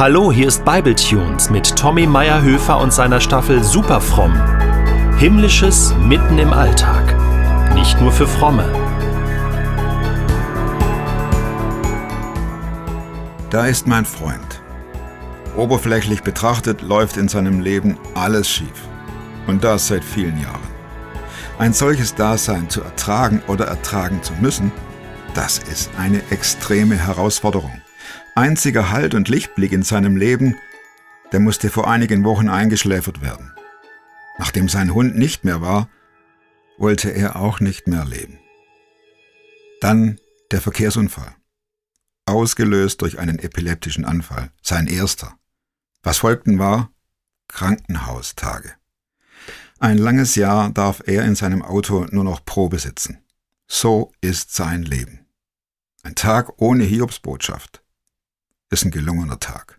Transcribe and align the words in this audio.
Hallo, 0.00 0.32
hier 0.32 0.48
ist 0.48 0.64
Bibletunes 0.64 1.50
mit 1.50 1.76
Tommy 1.76 2.06
Meyerhöfer 2.06 2.80
und 2.80 2.90
seiner 2.90 3.20
Staffel 3.20 3.62
Superfromm. 3.62 4.32
Himmlisches 5.18 5.94
mitten 6.00 6.38
im 6.38 6.54
Alltag. 6.54 7.14
Nicht 7.74 8.00
nur 8.00 8.10
für 8.10 8.26
Fromme. 8.26 8.64
Da 13.50 13.66
ist 13.66 13.86
mein 13.86 14.06
Freund. 14.06 14.62
Oberflächlich 15.54 16.22
betrachtet 16.22 16.80
läuft 16.80 17.18
in 17.18 17.28
seinem 17.28 17.60
Leben 17.60 17.98
alles 18.14 18.48
schief. 18.48 18.88
Und 19.46 19.64
das 19.64 19.88
seit 19.88 20.02
vielen 20.02 20.40
Jahren. 20.40 20.70
Ein 21.58 21.74
solches 21.74 22.14
Dasein 22.14 22.70
zu 22.70 22.80
ertragen 22.80 23.42
oder 23.48 23.66
ertragen 23.66 24.22
zu 24.22 24.32
müssen, 24.40 24.72
das 25.34 25.58
ist 25.58 25.90
eine 25.98 26.22
extreme 26.30 26.96
Herausforderung. 26.96 27.82
Einziger 28.40 28.90
Halt 28.90 29.12
und 29.12 29.28
Lichtblick 29.28 29.70
in 29.70 29.82
seinem 29.82 30.16
Leben, 30.16 30.56
der 31.30 31.40
musste 31.40 31.68
vor 31.68 31.90
einigen 31.90 32.24
Wochen 32.24 32.48
eingeschläfert 32.48 33.20
werden. 33.20 33.52
Nachdem 34.38 34.66
sein 34.66 34.94
Hund 34.94 35.14
nicht 35.14 35.44
mehr 35.44 35.60
war, 35.60 35.90
wollte 36.78 37.10
er 37.10 37.36
auch 37.36 37.60
nicht 37.60 37.86
mehr 37.86 38.06
leben. 38.06 38.38
Dann 39.82 40.18
der 40.52 40.62
Verkehrsunfall. 40.62 41.34
Ausgelöst 42.24 43.02
durch 43.02 43.18
einen 43.18 43.38
epileptischen 43.38 44.06
Anfall, 44.06 44.50
sein 44.62 44.86
erster. 44.86 45.34
Was 46.02 46.16
folgten 46.16 46.58
war 46.58 46.90
Krankenhaustage. 47.46 48.72
Ein 49.80 49.98
langes 49.98 50.34
Jahr 50.34 50.70
darf 50.70 51.02
er 51.04 51.26
in 51.26 51.34
seinem 51.34 51.60
Auto 51.60 52.06
nur 52.10 52.24
noch 52.24 52.42
Probe 52.46 52.78
sitzen. 52.78 53.22
So 53.66 54.12
ist 54.22 54.54
sein 54.54 54.82
Leben. 54.82 55.26
Ein 56.02 56.14
Tag 56.14 56.54
ohne 56.56 56.84
Hiobsbotschaft 56.84 57.79
ist 58.70 58.84
ein 58.84 58.90
gelungener 58.90 59.40
Tag. 59.40 59.78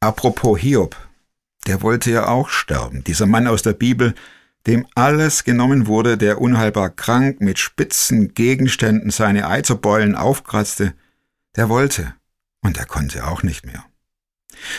Apropos 0.00 0.58
Hiob, 0.58 0.96
der 1.66 1.82
wollte 1.82 2.10
ja 2.10 2.26
auch 2.26 2.48
sterben. 2.48 3.04
Dieser 3.04 3.26
Mann 3.26 3.46
aus 3.46 3.62
der 3.62 3.72
Bibel, 3.72 4.14
dem 4.66 4.86
alles 4.94 5.44
genommen 5.44 5.86
wurde, 5.86 6.18
der 6.18 6.40
unheilbar 6.40 6.90
krank 6.90 7.40
mit 7.40 7.58
spitzen 7.58 8.34
Gegenständen 8.34 9.10
seine 9.10 9.48
Eizerbeulen 9.48 10.14
aufkratzte, 10.16 10.94
der 11.56 11.68
wollte 11.68 12.14
und 12.62 12.78
er 12.78 12.86
konnte 12.86 13.26
auch 13.26 13.42
nicht 13.42 13.64
mehr. 13.64 13.84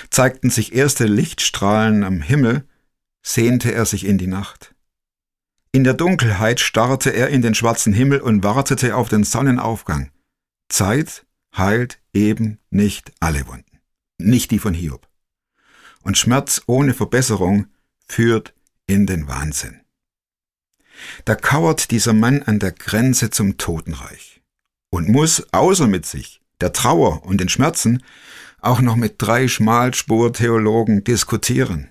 Zeigten 0.09 0.50
sich 0.50 0.73
erste 0.73 1.06
Lichtstrahlen 1.06 2.04
am 2.04 2.22
Himmel, 2.22 2.66
sehnte 3.22 3.73
er 3.73 3.86
sich 3.86 4.06
in 4.06 4.17
die 4.17 4.28
Nacht. 4.28 4.73
In 5.72 5.84
der 5.84 5.94
Dunkelheit 5.94 6.59
starrte 6.59 7.09
er 7.09 7.30
in 7.30 7.42
den 7.42 7.56
schwarzen 7.56 7.94
Himmel 7.94 8.22
und 8.22 8.44
wartete 8.44 8.95
auf 8.95 9.09
den 9.09 9.23
Sonnenaufgang. 9.23 10.11
Zeit 10.70 11.26
heilt 11.58 12.00
eben 12.14 12.59
nicht 12.69 13.11
alle 13.19 13.47
Wunden, 13.47 13.80
nicht 14.17 14.52
die 14.52 14.59
von 14.59 14.73
Hiob. 14.73 15.08
Und 16.02 16.17
Schmerz 16.17 16.61
ohne 16.67 16.94
Verbesserung 16.94 17.67
führt 18.08 18.53
in 18.88 19.05
den 19.05 19.28
Wahnsinn. 19.28 19.81
Da 21.25 21.36
kauert 21.36 21.92
dieser 21.92 22.14
Mann 22.14 22.44
an 22.44 22.59
der 22.59 22.72
Grenze 22.72 23.30
zum 23.30 23.58
Totenreich 23.58 24.42
und 24.89 25.09
muss 25.09 25.52
außer 25.52 25.88
mit 25.88 26.05
sich, 26.05 26.42
der 26.61 26.72
Trauer 26.72 27.25
und 27.25 27.42
den 27.42 27.50
Schmerzen, 27.50 28.03
auch 28.61 28.80
noch 28.80 28.95
mit 28.95 29.16
drei 29.17 29.48
Schmalspur-Theologen 29.48 31.03
diskutieren. 31.03 31.89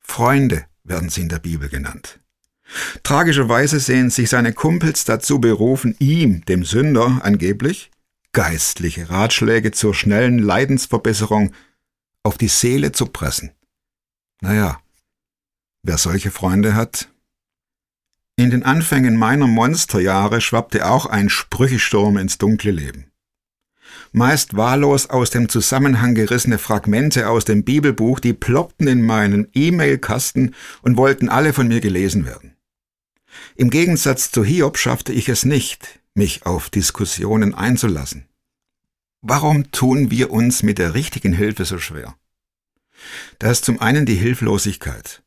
Freunde 0.00 0.66
werden 0.84 1.08
sie 1.08 1.22
in 1.22 1.28
der 1.28 1.38
Bibel 1.38 1.68
genannt. 1.68 2.20
Tragischerweise 3.02 3.80
sehen 3.80 4.10
sich 4.10 4.28
seine 4.28 4.52
Kumpels 4.52 5.04
dazu 5.04 5.40
berufen, 5.40 5.94
ihm, 5.98 6.44
dem 6.44 6.64
Sünder 6.64 7.20
angeblich, 7.22 7.90
geistliche 8.32 9.10
Ratschläge 9.10 9.72
zur 9.72 9.94
schnellen 9.94 10.38
Leidensverbesserung 10.38 11.52
auf 12.22 12.38
die 12.38 12.48
Seele 12.48 12.92
zu 12.92 13.06
pressen. 13.06 13.52
Naja, 14.40 14.80
wer 15.82 15.98
solche 15.98 16.30
Freunde 16.30 16.74
hat? 16.74 17.08
In 18.36 18.50
den 18.50 18.62
Anfängen 18.62 19.16
meiner 19.16 19.46
Monsterjahre 19.46 20.40
schwappte 20.40 20.88
auch 20.88 21.06
ein 21.06 21.28
Sprüchesturm 21.28 22.18
ins 22.18 22.38
dunkle 22.38 22.70
Leben 22.70 23.08
meist 24.12 24.56
wahllos 24.56 25.10
aus 25.10 25.30
dem 25.30 25.48
Zusammenhang 25.48 26.14
gerissene 26.14 26.58
Fragmente 26.58 27.28
aus 27.28 27.44
dem 27.44 27.64
Bibelbuch, 27.64 28.20
die 28.20 28.32
ploppten 28.32 28.88
in 28.88 29.02
meinen 29.02 29.48
E-Mail-Kasten 29.54 30.54
und 30.82 30.96
wollten 30.96 31.28
alle 31.28 31.52
von 31.52 31.68
mir 31.68 31.80
gelesen 31.80 32.26
werden. 32.26 32.54
Im 33.56 33.70
Gegensatz 33.70 34.30
zu 34.30 34.44
Hiob 34.44 34.78
schaffte 34.78 35.12
ich 35.12 35.28
es 35.28 35.44
nicht, 35.44 36.00
mich 36.14 36.46
auf 36.46 36.70
Diskussionen 36.70 37.54
einzulassen. 37.54 38.28
Warum 39.20 39.70
tun 39.72 40.10
wir 40.10 40.30
uns 40.30 40.62
mit 40.62 40.78
der 40.78 40.94
richtigen 40.94 41.32
Hilfe 41.32 41.64
so 41.64 41.78
schwer? 41.78 42.16
Da 43.38 43.50
ist 43.50 43.64
zum 43.64 43.80
einen 43.80 44.06
die 44.06 44.14
Hilflosigkeit. 44.14 45.22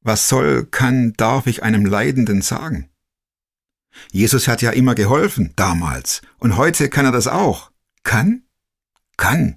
Was 0.00 0.28
soll, 0.28 0.66
kann, 0.66 1.12
darf 1.14 1.46
ich 1.46 1.62
einem 1.62 1.84
Leidenden 1.84 2.42
sagen? 2.42 2.88
Jesus 4.12 4.46
hat 4.46 4.62
ja 4.62 4.70
immer 4.70 4.94
geholfen, 4.94 5.52
damals, 5.56 6.22
und 6.38 6.56
heute 6.56 6.88
kann 6.88 7.06
er 7.06 7.12
das 7.12 7.26
auch. 7.26 7.70
Kann? 8.02 8.42
Kann. 9.16 9.56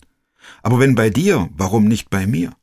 Aber 0.64 0.80
wenn 0.80 0.96
bei 0.96 1.10
dir, 1.10 1.50
warum 1.54 1.86
nicht 1.86 2.10
bei 2.10 2.26
mir? 2.26 2.56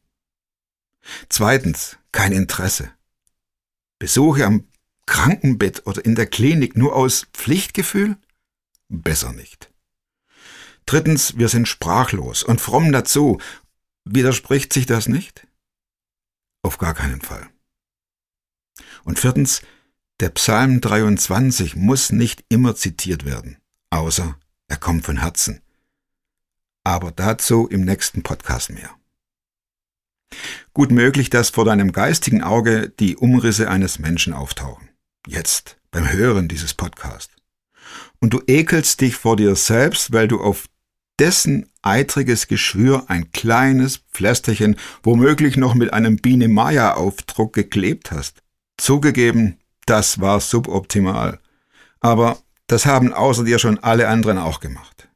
Zweitens, 1.28 1.98
kein 2.12 2.32
Interesse. 2.32 2.90
Besuche 3.98 4.44
am 4.44 4.64
Krankenbett 5.06 5.87
oder 5.87 6.05
in 6.05 6.15
der 6.15 6.27
Klinik 6.27 6.77
nur 6.77 6.94
aus 6.94 7.27
Pflichtgefühl? 7.33 8.17
Besser 8.89 9.33
nicht. 9.33 9.72
Drittens, 10.84 11.37
wir 11.37 11.49
sind 11.49 11.67
sprachlos 11.67 12.43
und 12.43 12.61
fromm 12.61 12.93
dazu. 12.93 13.41
Widerspricht 14.05 14.72
sich 14.72 14.87
das 14.87 15.09
nicht? 15.09 15.47
Auf 16.62 16.78
gar 16.78 16.94
keinen 16.94 17.21
Fall. 17.21 17.49
Und 19.05 19.19
viertens, 19.19 19.62
der 20.21 20.31
Psalm 20.31 20.81
23 20.81 21.77
muss 21.77 22.11
nicht 22.11 22.44
immer 22.49 22.77
zitiert 22.77 23.25
werden, 23.25 23.59
außer 23.91 24.38
er 24.69 24.77
kommt 24.77 25.05
von 25.05 25.19
Herzen 25.19 25.62
aber 26.87 27.11
dazu 27.11 27.67
im 27.67 27.84
nächsten 27.84 28.23
Podcast 28.23 28.71
mehr. 28.71 28.91
Gut 30.73 30.93
möglich, 30.93 31.31
dass 31.31 31.50
vor 31.50 31.65
deinem 31.65 31.91
geistigen 31.91 32.44
Auge 32.44 32.91
die 33.00 33.17
Umrisse 33.17 33.69
eines 33.69 33.99
Menschen 33.99 34.33
auftauchen. 34.33 34.85
Jetzt, 35.26 35.76
beim 35.91 36.10
Hören 36.10 36.47
dieses 36.47 36.72
Podcasts. 36.72 37.34
Und 38.20 38.32
du 38.32 38.41
ekelst 38.47 39.00
dich 39.00 39.16
vor 39.16 39.37
dir 39.37 39.56
selbst, 39.56 40.12
weil 40.12 40.28
du 40.28 40.41
auf 40.41 40.66
dessen 41.19 41.69
eitriges 41.82 42.47
Geschwür 42.47 43.06
ein 43.09 43.32
kleines 43.32 43.98
Pflästerchen, 44.12 44.76
womöglich 45.03 45.56
noch 45.56 45.75
mit 45.75 45.92
einem 45.92 46.16
Biene 46.16 46.48
Maya 46.48 46.94
Aufdruck 46.94 47.54
geklebt 47.54 48.12
hast. 48.12 48.42
Zugegeben, 48.76 49.59
das 49.87 50.20
war 50.20 50.41
suboptimal. 50.41 51.41
Aber 52.00 52.38
das 52.69 52.87
haben 52.87 53.12
außer 53.12 53.43
dir 53.43 53.58
schon 53.58 53.78
alle 53.78 54.08
anderen 54.08 54.38
auch 54.38 54.60
gemacht. 54.60 55.08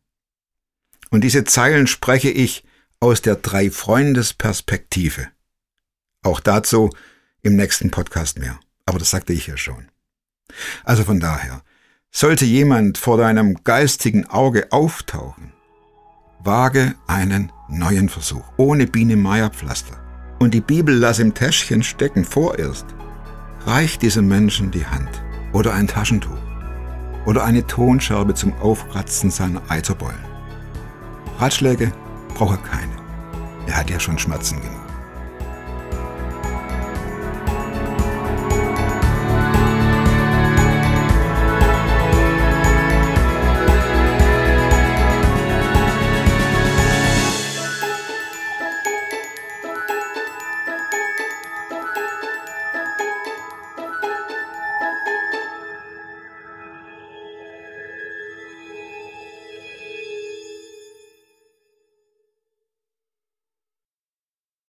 Und 1.11 1.23
diese 1.23 1.45
Zeilen 1.45 1.87
spreche 1.87 2.31
ich 2.31 2.65
aus 2.99 3.23
der 3.23 3.37
Drei-Freundes-Perspektive. 3.37 5.29
Auch 6.23 6.41
dazu 6.41 6.91
im 7.43 7.55
nächsten 7.57 7.91
Podcast 7.91 8.39
mehr. 8.39 8.59
Aber 8.87 8.99
das 8.99 9.11
sagte 9.11 9.33
ich 9.33 9.47
ja 9.47 9.57
schon. 9.57 9.89
Also 10.85 11.05
von 11.05 11.21
daher, 11.21 11.63
sollte 12.11 12.45
jemand 12.45 12.99
vor 12.99 13.19
deinem 13.19 13.63
geistigen 13.65 14.27
Auge 14.27 14.73
auftauchen, 14.73 15.53
wage 16.43 16.95
einen 17.07 17.53
neuen 17.69 18.09
Versuch, 18.09 18.45
ohne 18.57 18.87
Biene-Meier-Pflaster. 18.87 19.97
Und 20.39 20.55
die 20.55 20.61
Bibel 20.61 20.95
lass 20.95 21.19
im 21.19 21.35
Täschchen 21.35 21.83
stecken 21.83 22.25
vorerst. 22.25 22.87
Reich 23.67 23.99
diesem 23.99 24.27
Menschen 24.27 24.71
die 24.71 24.87
Hand 24.87 25.23
oder 25.53 25.75
ein 25.75 25.87
Taschentuch 25.87 26.39
oder 27.27 27.45
eine 27.45 27.67
Tonscherbe 27.67 28.35
zum 28.35 28.55
Aufkratzen 28.55 29.31
seiner 29.31 29.63
Eiterbeulen. 29.71 30.25
Ratschläge 31.39 31.93
braucht 32.35 32.59
er 32.59 32.69
keine. 32.69 32.93
Er 33.67 33.77
hat 33.77 33.91
ja 33.91 34.01
schon 34.01 34.19
Schmerzen 34.19 34.61
genug. 34.61 34.90